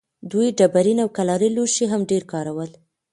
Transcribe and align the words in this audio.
دوی 0.31 0.47
ډبرین 0.57 0.97
او 1.03 1.09
کلالي 1.17 1.49
لوښي 1.55 1.85
هم 1.91 2.01
ډېر 2.11 2.23
کارول. 2.31 2.71